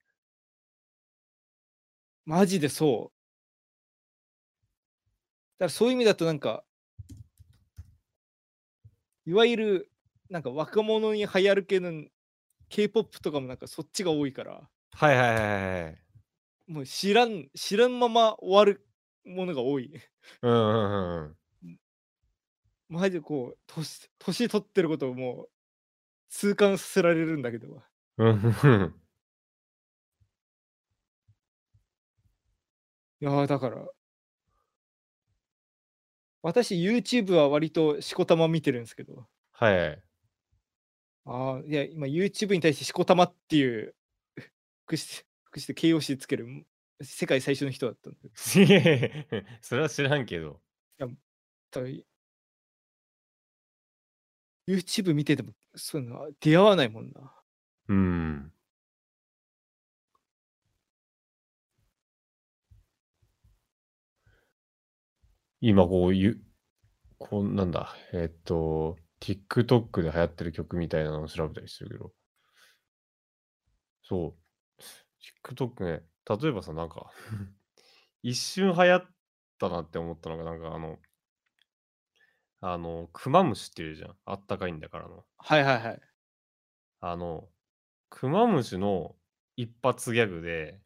[2.24, 3.17] マジでそう。
[3.17, 3.17] だ
[5.59, 6.64] からそういう意味だとなんか、
[9.27, 9.92] いわゆる
[10.31, 12.05] なんか若者に流行る系の
[12.68, 15.99] K-POP とかもなんかそっちが多いから、はいはいはいはいはい。
[16.66, 18.87] もう知らん、知らんまま終わる
[19.25, 19.90] ものが多い。
[20.42, 21.79] うんうんうんうん。
[22.88, 25.49] マジでこう、年年取ってることをもう
[26.31, 27.83] 痛感させられるんだけど。
[28.18, 28.94] うんうんうん。
[33.21, 33.87] いやーだから、
[36.42, 40.03] 私 YouTube は割としこたま見てるんですけど、はいはい。
[41.27, 43.94] ああ、いや、今 YouTube に対してしこたまっていう、
[44.87, 46.46] 福祉、福祉で形容詞つける
[47.03, 48.29] 世界最初の人だったんで。
[48.64, 50.61] いやいやいやそれは知らんけど。
[51.70, 51.87] ただ
[54.68, 57.35] YouTube 見てても、そういうの出会わないもんな。
[57.88, 58.53] うん。
[65.61, 66.40] 今こういう、
[67.18, 72.12] こうなんだ、えっと、TikTok で流行ってる曲みたいなのを調べたりしてるけど、
[74.03, 77.11] そう、TikTok ね、例えばさ、なんか、
[78.23, 79.11] 一瞬流行っ
[79.59, 80.99] たなって思ったのが、なんかあの、
[82.61, 84.16] あの、クマムシっていうじゃん。
[84.25, 85.25] あったかいんだからの。
[85.37, 86.01] はいはいはい。
[87.01, 87.49] あの、
[88.11, 89.14] クマムシの
[89.57, 90.81] 一発ギャグで、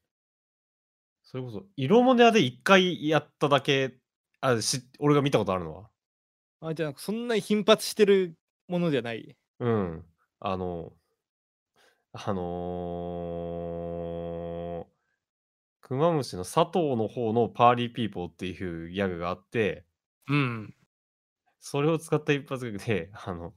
[1.22, 3.98] それこそ、色モネアで一回やっただけ、
[4.42, 5.88] あ、し俺が見たことあるのは？
[6.60, 9.36] あじゃあ、そんなに頻発してるものじゃない？
[9.60, 10.04] うん。
[10.40, 10.92] あの、
[12.14, 12.42] あの
[15.80, 19.86] クマムシの佐藤の方のパーリーピーポーっていうギャグがあって、
[20.28, 20.74] うん。
[21.60, 23.54] それを使った一発ギャグで、 あの、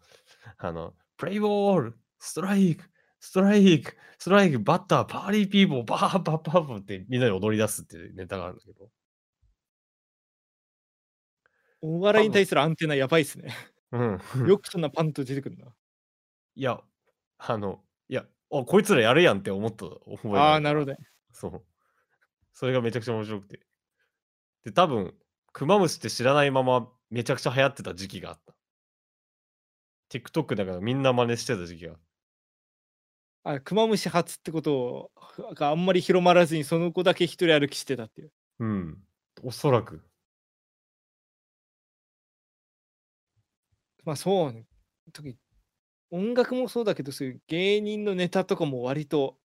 [0.58, 8.90] あの、プレイボール、ストライク、ストライク、ストライク、バッター、パーリーピーポー、バーバッバッバッってみんなで踊り出すっていうネタがあるんだけど。
[11.86, 13.54] お笑いに対するアンテナやばいっすね。
[13.92, 14.20] うん。
[14.48, 15.74] よくそんなパンと出てくるな。
[16.56, 16.82] いや、
[17.38, 20.98] あの、いや、あ、こいつらやるやんって思った覚えがああ、るなるほどね。
[21.32, 21.66] そう。
[22.54, 23.62] それがめちゃくちゃ面白くて。
[24.64, 25.14] で、多分、
[25.54, 28.56] クマムシって知らないままめちゃくちゃ流行ってた時期があった。
[30.10, 31.96] TikTok だからみんな真似してた時期が。
[33.44, 35.12] あ、クマムシ初ってこと
[35.56, 38.32] があんまり広まらずに、その子だけ一人歩きしてたっていう。
[38.60, 39.04] うん。
[39.44, 40.04] おそらく。
[44.06, 44.66] まあそうね。
[45.14, 45.38] 特に
[46.12, 49.38] 音楽もそうだけど、そういう芸人のネタとかも割と、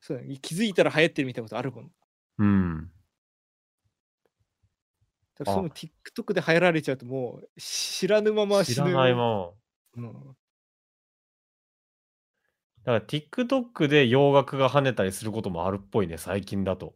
[0.00, 1.92] そうだね、気づいたら流行ってるみたいなことあるもん。
[2.38, 2.90] うん。
[5.36, 8.92] だからその TikTok で流行られちゃうともう知らぬまま知死ぬ。
[8.92, 9.52] らないまま。
[9.96, 10.36] うん、
[12.84, 16.94] だから TikTok で洋楽が跳ねたりすることもあるっぽいね、最近だと。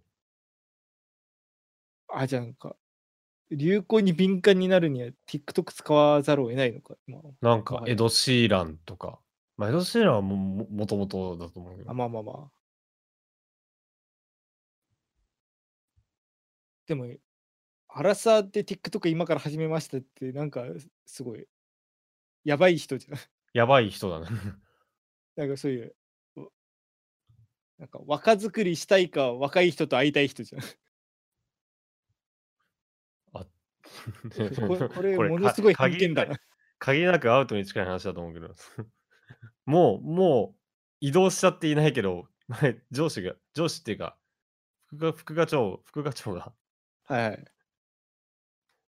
[2.09, 2.77] あ、じゃんか、
[3.51, 6.95] 流行に敏感になるには TikTok 使わざるを得ないのか？
[7.07, 9.21] 今はなんかはいエド・シーランとか。
[9.57, 11.95] まあ、エド・シーランはもももともとだと思うけどあ。
[11.95, 12.51] まあまあまあ。
[16.87, 17.07] でも、
[17.89, 20.65] アラサーで TikTok 今から始めましたって、なんか
[21.07, 21.47] すごい、
[22.45, 23.19] やばい人じゃん。
[23.53, 24.27] やばい人だね。
[25.37, 25.97] なんかそういう、
[26.37, 26.53] お
[27.79, 30.63] なんか若作りしたいか若い人と会いたい人じゃん。
[33.89, 36.37] あこ これものすごい偏見だな。
[36.79, 38.55] 限りなくアウトに近い話だと思うけど。
[39.67, 40.59] もう、もう
[41.01, 44.17] 移動しちゃっていないけど、前 上司が、上司っていうか、
[44.87, 46.53] 副課副課長、副課長が、
[47.05, 47.45] はいはい。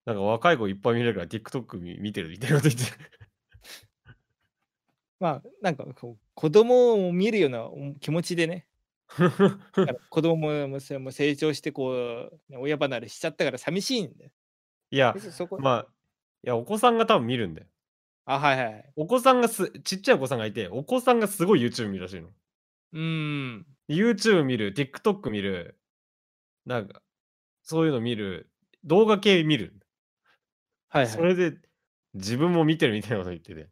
[0.05, 2.91] なんか若い子いっぱい見れるから TikTok 見見てるみたいなこと言って
[5.19, 8.65] まあ、なんかこう子供を見るようなお気持ちでね、
[10.09, 14.31] 子供ももも成長してこう、ね親離れしちゃったから寂しいんだよ。
[14.91, 15.87] いや、別にそこ、まあ、
[16.43, 17.67] いや、お子さんが多分見るんだよ。
[18.25, 18.93] あ、はいはいはい。
[18.95, 22.27] お子さんがす、ちっちゃいお子さんがいて、お子さんがすごい YouTube 見るらしいの。
[22.93, 23.65] うーん。
[23.89, 25.79] YouTube 見る、TikTok 見る、
[26.65, 27.01] なんか、
[27.63, 28.51] そういうの見る、
[28.83, 29.79] 動画系見る。
[30.89, 31.11] はいはい。
[31.11, 31.57] それで、
[32.13, 33.69] 自分も見てるみたいなこと言ってて。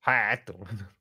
[0.00, 0.66] はぁって思う。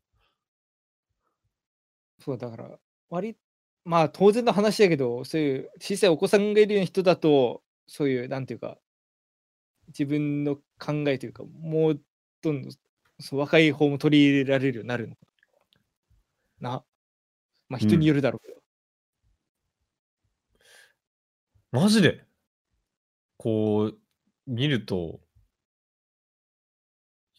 [2.20, 3.38] そうだから、割
[3.86, 8.78] まあ当然の話だけど、そういう小さいお子さんがいるような人だと、そういう、なんていうか、
[9.88, 12.02] 自分の考えというか、もう
[12.42, 12.72] どんどん
[13.20, 15.22] そう若い方も取り入れられるようになるのか
[16.60, 16.84] な。
[17.70, 18.62] まあ人によるだろうけど。
[21.72, 22.24] マジで？
[23.38, 23.98] こう、
[24.46, 25.20] 見ると、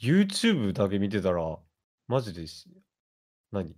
[0.00, 1.58] YouTube だけ見てたら、
[2.06, 2.70] マジでし、
[3.52, 3.76] 何？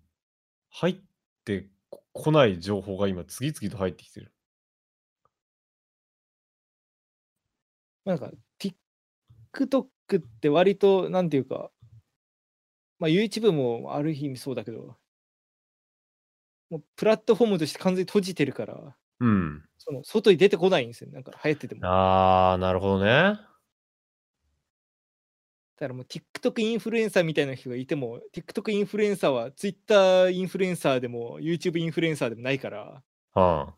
[0.71, 0.97] 入っ
[1.45, 4.33] てここない情報が今次々と入ってきてる。
[8.05, 9.85] なんか TikTok
[10.19, 11.71] って割と、なんていうか、
[12.99, 14.97] まあ YouTube もある意味そうだけど、
[16.71, 19.65] もうプラットフォームとして完全に閉じてるから、うん。
[19.79, 21.11] その外に出てこないんですよ。
[21.11, 21.81] なんか流行ってても。
[21.83, 23.41] だあー、なるほどね。
[25.81, 33.75] からもう TikTok インフルエンサーみたいな人がいても、TikTok インフルエンサーは Twitter インフルエンサーでも YouTube インフルエンサーでもないから、は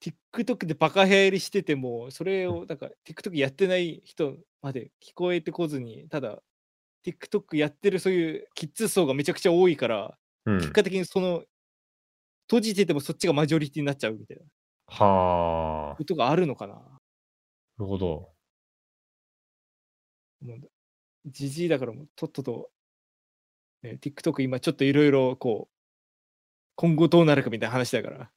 [0.00, 6.42] TikTok でバカ流行りしてても、それを、なんか TikTok やってない人まで聞こえてこずに、ただ
[7.04, 10.50] TikTok やってるそういうキッズ層がめちゃくちゃ多いから、あ。
[10.50, 10.58] うん。
[10.58, 11.44] 結果的にその
[12.48, 14.44] 閉じててもそっちがマジョリティになっちゃうみたいな
[14.86, 15.96] はあ。
[15.96, 16.74] ことがあるのかな。
[16.74, 16.80] な
[17.78, 18.32] るほど。
[20.40, 20.58] もう
[21.26, 22.70] じじいだからもうとっとと、
[23.82, 25.74] ね、TikTok 今ちょっといろいろこう、
[26.76, 28.30] 今後どうなるかみたいな話だから。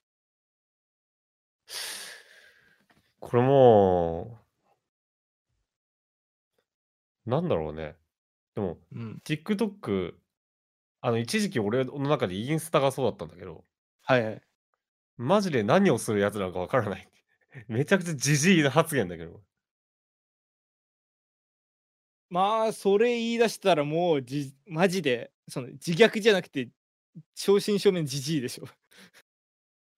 [3.20, 4.40] これも
[7.28, 7.96] う、なんだろうね。
[8.56, 9.22] でも、うん。
[9.24, 10.14] TikTok、
[11.02, 13.64] あの、一時期俺の中でインスタがそうだったんだけど、
[14.04, 14.42] はいはい。
[15.18, 17.10] マジで何をするやつなのかわからない。
[17.68, 19.42] めちゃくちゃジジイな発言だけど。
[22.30, 26.70] まあ、それ言い出したらもうじ、マジで、その自虐じゃなくて、
[27.36, 28.66] 正真正銘じじいでしょ。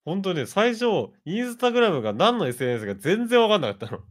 [0.04, 0.84] 本当にね、最初、
[1.24, 4.04] インスタグラムが何の SNS か全然わかんなかったの。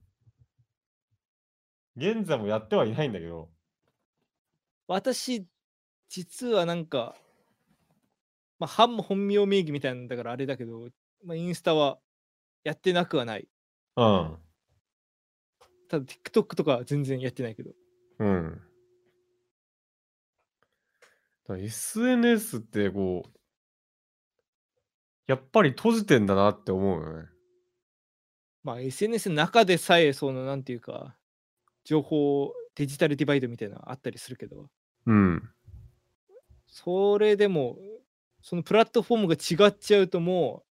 [1.97, 3.49] 現在もやってはいないんだけど、
[4.87, 5.45] 私、
[6.09, 7.15] 実はなんか、
[8.59, 10.89] まあ、半も本名名義みたいなんだからあれだけど、
[11.23, 11.99] まあ、インスタは
[12.63, 13.47] やってなくはない。
[13.95, 14.37] うん。
[15.89, 17.71] ただ TikTok とかは全然やってないけど。
[18.19, 18.61] うん。
[21.49, 23.40] SNS ってこう、
[25.31, 27.29] やっぱり閉じてんだなって思うよね。
[28.63, 31.15] まあ SNS の中でさえそのなんていうか、
[31.85, 34.67] 情報デジタルディバイドみたいなのあったりするけど、
[35.05, 35.49] うん。
[36.67, 37.77] それでも、
[38.41, 40.67] そのプラットフォームが違っちゃうともう、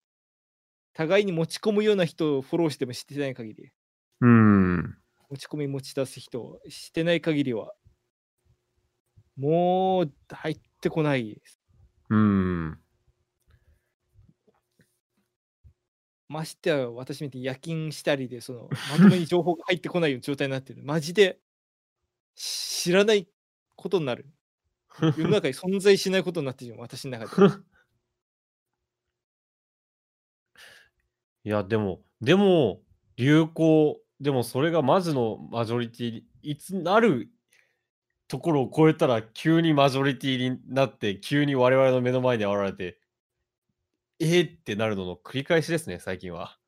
[0.92, 3.72] 互いに持ち込むような人をフォローしてもしてない限り、
[4.20, 4.98] うん。
[5.30, 7.72] 持ち込み持ち出す人をしてない限りは、
[9.38, 11.40] もう入ってこない。
[12.10, 12.78] うん。
[16.30, 20.82] ましてや私みたいに夜勤したりで、そのまともに情報が入ってこないような状態になってる。
[20.84, 21.40] マジで
[22.36, 23.28] 知らない
[23.76, 24.26] ことになる。
[25.16, 27.36] 世の中に存在しないことになってるよ、私の中で。
[31.44, 32.82] いや、でも、でも、
[33.16, 37.30] 流行、でもそれがマジのマジョリティ、いつなる
[38.28, 42.99] ところを超えたら急にマジョリティになって、急に我々の目の前に現れて、
[44.22, 46.58] えーってなるのの繰り返しですね、最近は。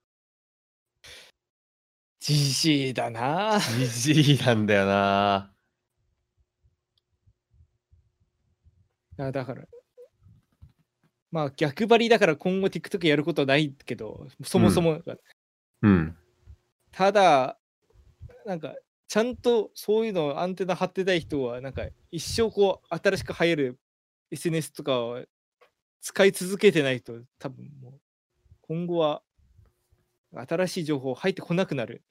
[2.18, 3.60] じじいだな。
[3.60, 5.52] じじいなんだよな。
[9.18, 9.68] あだから、
[11.30, 15.18] まあ逆張りだから今後 TikTok やることはないけど、そもそもが、
[15.82, 16.16] うん。
[16.90, 17.58] ただ、
[18.46, 18.74] なんか、
[19.08, 23.80] ちゃんとそういうのをアンテナ張ってたい人は、なんか一生こう、新しく流行る
[24.30, 25.22] SNS とかを
[26.02, 28.00] 使い続けてないと、多分もう、
[28.62, 29.22] 今後は
[30.34, 32.02] 新しい情報入ってこなくなる。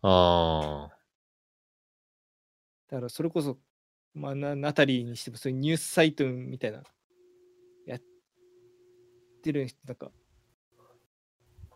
[0.00, 0.96] ああ。
[2.88, 3.58] だからそれこそ、
[4.14, 6.84] まあ、なナタリーにしても、そういうニュースサイトみたいな、
[7.84, 8.00] やっ
[9.42, 10.12] てる人、なんか、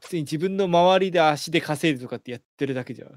[0.00, 3.08] 普通に自分の周りで足で稼いでとかってやってるだけじゃ、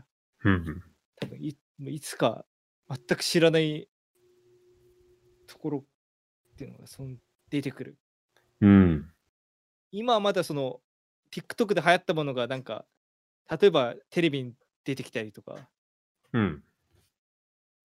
[0.43, 0.83] うん。
[1.17, 2.45] 多分いいつか
[2.89, 3.87] 全く知らない
[5.45, 5.85] ところ
[6.53, 7.15] っていうのがその
[7.51, 7.97] 出てくる。
[8.61, 9.11] うん。
[9.91, 10.81] 今はまだその
[11.31, 12.85] TikTok で流行ったものがなんか
[13.49, 15.55] 例えばテレビに出てきたりとか
[16.33, 16.63] うん。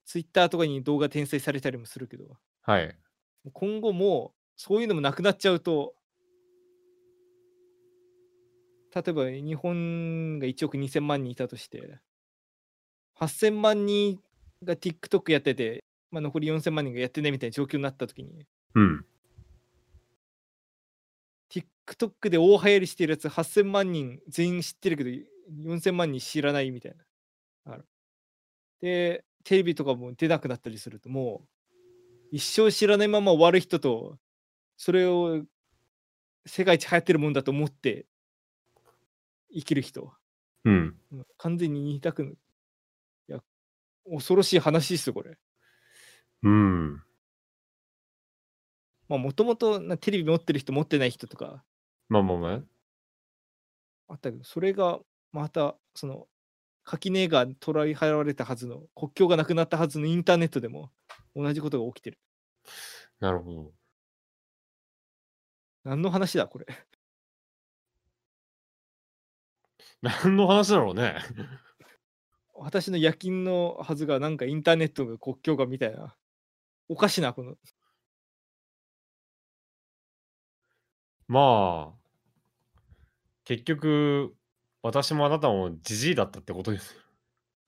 [0.05, 2.25] Twitter とかに動画転載されたりもするけど
[2.63, 2.97] はい。
[3.53, 5.95] 今後もうそういうのもなくなっちゃうと
[8.95, 11.99] 例えば日本が1億2000万人いたとして
[13.19, 14.21] 8000万人
[14.63, 19.05] が TikTok やってて、まあ、残り4000万人がやってないみたいな状況になった時にうん。
[21.51, 25.11] TikTok で大流行りしてるやつ8000万人全員知ってるけど
[25.71, 26.97] 4000万人知らないみたい
[27.67, 27.79] な。
[28.81, 31.49] で、テレビとかも出なくなったりするともう
[32.33, 34.19] 一生知らないまま終わる人と
[34.77, 35.43] それを
[36.47, 38.07] 世界一流行ってるもんだと思って
[39.53, 40.13] 生きる人。
[40.65, 40.97] うん。
[41.13, 42.37] うん完全に似たく
[43.29, 43.41] いや
[44.11, 45.39] 恐ろしい話ですよこれ。
[46.43, 47.03] うん。
[49.09, 51.63] まあもともとテレビ持ってる人持ってない人とか
[52.09, 52.63] まあまあまあ。
[54.09, 55.01] あったけど、それが
[55.33, 56.27] また、その、
[56.85, 60.91] 垣根が捉え払われたはずの、国境がなくなったはずのインターネットでも
[61.35, 62.19] 同じことが起きてる。
[63.21, 63.73] なるほど。
[65.85, 66.67] 何の話だ、これ。
[70.03, 71.17] 何の話だろうね。
[72.55, 76.15] 私の夜勤のはずが、なんかインターネットが国境がみたいな。
[76.89, 77.57] おかしな、この。
[81.29, 82.05] まあ、
[83.45, 84.35] 結局、
[84.83, 86.95] 私もあなたもじじいだったってことです。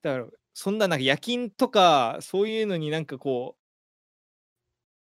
[0.02, 3.66] だから、そんななんか夜勤とか、そういうのになんかこう、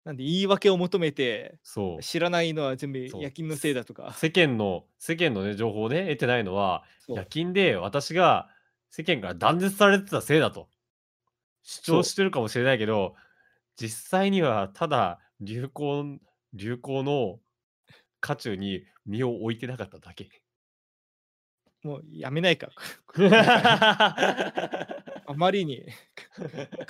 [0.04, 2.02] なんで言い訳を求めて、そう。
[2.02, 4.12] 知らないのは全部そう夜勤のせいだとか。
[4.12, 8.48] 世間の、世間のね、情報をね、得てないのは、そう夜勤で私が
[8.90, 10.68] 世間から断絶されてたせいだと
[11.62, 13.14] 主張してるかもしれないけど、
[13.76, 16.20] 実際にはただ流行、
[16.52, 17.40] 流行の
[18.24, 20.30] 渦中に身を置いてなかっただけ。
[21.82, 22.70] もうやめないか。
[25.26, 25.84] あまりに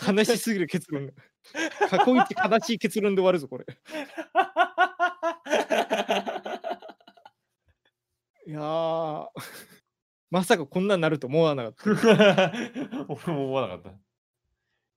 [0.06, 1.12] 悲しすぎる結論が。
[1.90, 3.66] 過去一悲しい結論で終わるぞ、これ。
[8.46, 9.26] いやー、
[10.30, 11.90] まさかこんなになると思わなかった。
[13.08, 13.98] 俺も思わなかった。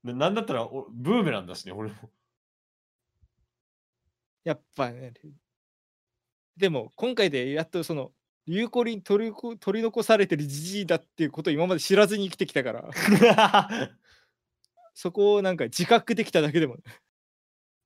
[0.03, 1.95] ななんだったらおブーメランだしね、俺も。
[4.43, 5.13] やっぱね。
[6.57, 8.11] でも、今回でやっとその、
[8.47, 12.89] 流行に取りこ取り残されてるじじいだっていうことを今まで知らずに生きてきたから、
[14.93, 16.77] そこをなんか自覚できただけでも、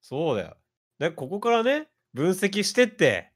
[0.01, 0.57] そうだよ。
[0.99, 3.31] で、ここからね、分析してって、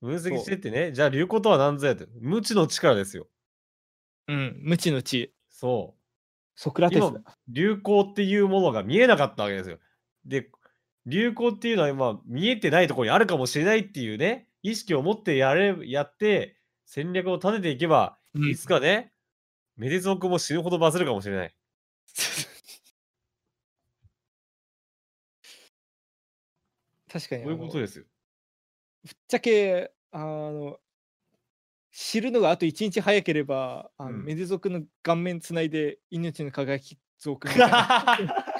[0.00, 2.08] 分析してってね、じゃあ流行とは何ぞやって。
[2.20, 3.28] 無知の力ですよ。
[4.26, 5.32] うん、無知の知。
[5.48, 6.02] そう。
[6.56, 7.02] ソクラテス。
[7.48, 9.78] 流行っていうものが見えなかったわけですよ。
[10.24, 10.50] で、
[11.06, 19.12] 流行っていうのは今見えてないところにあるかもしれないっていうね、意識を持ってやれやって戦略を立てていけば、うんいつかね、
[19.76, 21.54] メデゾークも死ぬほどバズるかもしれない。
[27.12, 27.42] 確かに。
[27.42, 28.04] そういうことですよ。
[29.04, 30.78] ぶっちゃけ、あの、
[31.90, 38.18] 知るのがあと1日早ければ、あのうんメデ族の顔面つないで命の輝き族みた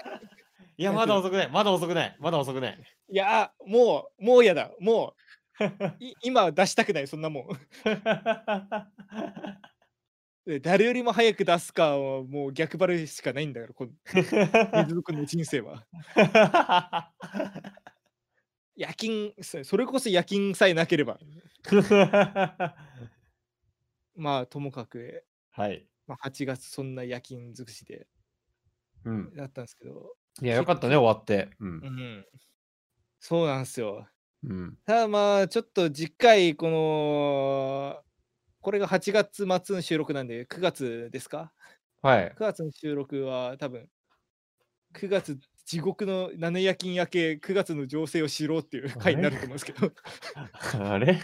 [0.76, 1.50] いや、まだ遅くない。
[1.50, 2.16] まだ遅くない。
[2.18, 2.78] まだ遅くない。
[3.08, 4.70] いや、もう、もうやだ。
[4.80, 5.14] も
[5.60, 5.64] う、
[6.00, 7.48] い 今は出したくない、そんなもん。
[10.44, 15.86] で誰よりも早く出すかはもう逆張るしかないんだから、このメデ族の人生は。
[18.74, 21.20] 夜勤、そそれこそ夜勤さえなければ、
[24.16, 25.86] まあ、ともかく、はい。
[26.06, 28.08] まあ、8月そんな夜勤尽くしで
[29.04, 29.34] うん。
[29.36, 31.50] だったんですけど、いや、よかったね、終わって。
[31.60, 31.64] う。
[31.66, 31.78] うん
[32.20, 32.26] ん、
[33.20, 34.08] そうなんですよ。
[34.44, 34.78] うん。
[34.86, 38.04] ただまあ、ちょっと次回、この、
[38.62, 41.52] これが8月末の収録なんで、9月ですか？
[42.02, 42.44] はい ?9。
[42.44, 43.90] 月の収録は多分、
[44.94, 49.92] 9月地獄の七夜勤明け、9月の情勢を知ろうっていう回になると思うんですけど、
[50.92, 51.20] あれ？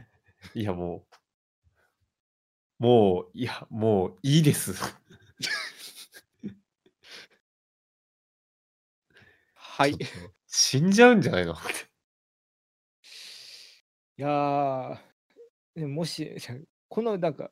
[0.54, 1.16] いや、もう。
[2.80, 4.72] もう、いや、もういいです。
[9.80, 9.96] はい。
[10.46, 11.54] 死んじゃうんじゃないの？
[14.18, 14.98] やー、
[15.74, 16.36] でももし、
[16.90, 17.50] このなんか、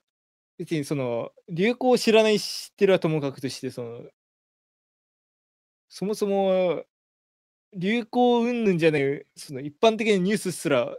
[0.58, 4.10] 別にその、流行を知らない知ってるはともかくとして、その、
[5.88, 6.84] そもそも、
[7.72, 10.98] 流行云々じゃない、その一般的なニュースすら取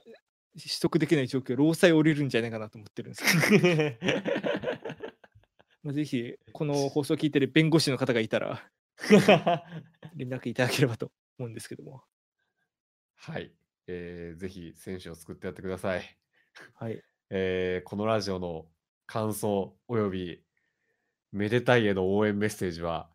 [0.81, 3.97] 得できない状況、労災降りるんじゃないかなと思ってるんですけど、
[5.83, 8.71] まあ、ぜひ、この放送を聞いてる弁護士の方がいたら、
[10.15, 12.03] 連絡いただければと思うんですけども。
[13.15, 13.53] はい。
[13.87, 16.17] えー、ぜひ選手を作ってやってください。
[16.75, 17.01] はい。
[17.31, 18.67] えーこのラジオの
[19.05, 20.43] 感想および
[21.31, 23.09] めでたいへの応援メッセージは、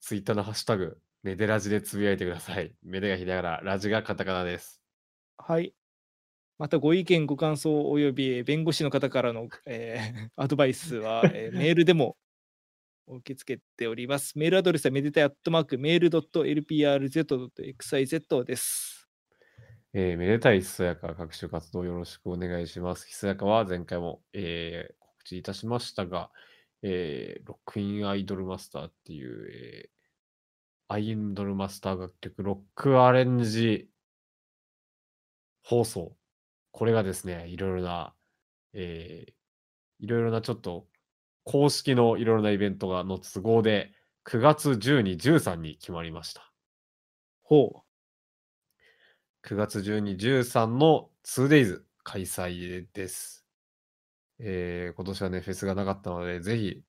[0.00, 2.74] ツイッターのハッシュタグ、めでラジでつぶやいてください。
[2.82, 4.82] めでがひらがな、ラジがカタカナです。
[5.36, 5.74] はい。
[6.58, 12.16] またご意見、ご感想および弁護士の方からの、えーアドバイスは、えーメールでも
[13.16, 14.38] 受け付けております。
[14.38, 17.24] メールアドレスはめでたいアットマークメール .lprz.xyz
[18.44, 19.08] です。
[19.94, 23.08] えーめでたいひそやか各種活動よろしくお願いします。
[23.08, 26.30] ひそやかは前回も、えー告知いたしましたが、
[26.82, 29.98] えーロックインアイドルマスターっていう、えー
[30.90, 33.88] アイドルマスター楽曲ロックアレンジ
[35.62, 36.16] 放送。
[36.70, 38.14] これがですね、いろいろな、
[38.74, 39.32] えー
[40.00, 40.86] いろいろなちょっと
[41.48, 43.90] 公式のいろいろなイベントがの都合で
[44.26, 46.52] 9月12、13に決まりました。
[47.42, 47.84] ほ
[49.46, 53.46] 9月12、13の 2days 開催です。
[54.38, 56.82] えー今年はね、フェスがなかったので、ぜひ、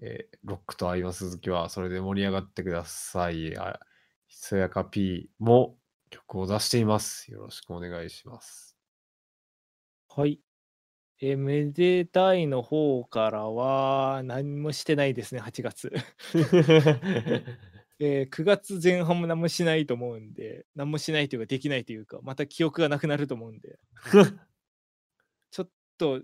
[0.00, 3.58] えーロックと合います好きはそれで盛り上がってください。
[3.58, 3.80] あ
[4.28, 5.76] ひそやか P も
[6.10, 7.32] 曲を出しています。
[7.32, 8.76] よろしくお願いします。
[10.16, 10.20] う。
[10.20, 10.40] はい。
[11.20, 15.92] えーめでたいの方からは何もしてないですね、8月。
[17.98, 23.78] えー9月前半も何もしないと思うんで、何もしないというか、できないというか、また記憶がなくなると思うんで、
[25.50, 26.22] ちょっと、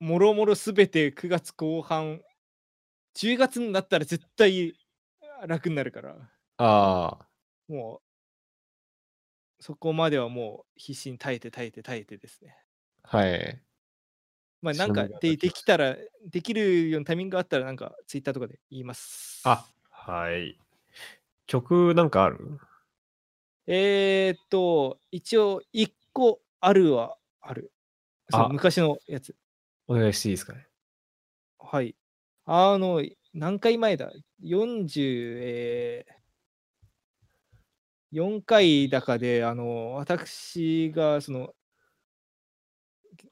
[0.00, 2.22] もろもろすべて9月後半、
[3.14, 4.74] 10月になったら絶対
[5.46, 7.28] 楽になるから、ああ、
[7.68, 8.02] も
[9.60, 12.56] う、そこまではもう必死に耐えて耐えて耐えてですね。
[13.02, 13.62] はい。
[14.62, 15.96] まあなんかでできたら、
[16.26, 19.42] できるようなタイミングがあったら、なんかツイッターとかで言います。
[19.44, 20.58] あ、はい。
[21.46, 22.58] 曲なんかある？
[23.66, 27.72] えー、っと、一応、1個あるはある。
[28.32, 29.34] あ昔のやつ。
[29.88, 30.66] お願いしていいですかね？
[31.58, 31.96] はい。
[32.44, 33.02] あの、
[33.32, 41.59] 何回前だ ?40、えー、4回だかで、あの、私が、その、げ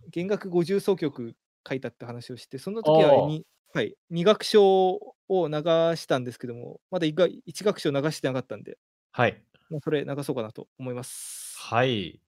[0.08, 1.36] 弦楽50奏曲
[1.68, 4.94] 書いたって話をして、その時はに、はい、2楽章
[5.28, 5.54] を流
[5.96, 7.14] したんですけども、まだ 1,
[7.46, 8.78] 1楽章流してなかったんで、
[9.12, 9.44] はい。
[9.70, 11.68] まあ、それ流そうかなと思います。
[11.70, 12.22] はい。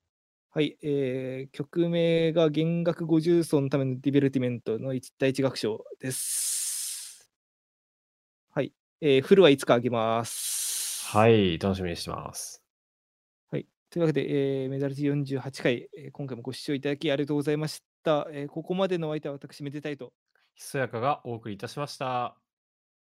[0.53, 7.31] はい、えー曲名が弦楽50奏のためのディベルティメントの1第1楽章です。
[8.51, 11.11] はい、えーフルはいつかあげます。
[11.12, 11.59] はい。
[11.59, 12.60] 楽しみにしてます。
[13.91, 18.26] というわけで、えーメダル T48 回、えー今回もご視聴いただきありがとうございました。
[18.30, 20.12] えーここまでのお相手は私、めでたいと。
[20.55, 22.36] ひそやかがお送りいたしました。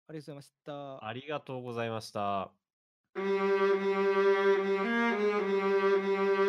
[0.08, 1.06] ありがとうございました。
[1.06, 2.52] ありがとうございました。
[3.14, 3.20] う
[6.38, 6.41] ん